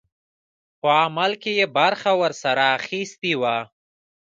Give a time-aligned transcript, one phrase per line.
[0.79, 3.57] په عمل کې یې برخه ورسره اخیستې وه.